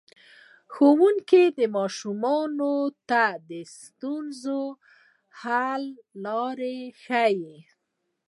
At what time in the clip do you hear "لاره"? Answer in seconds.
6.25-6.75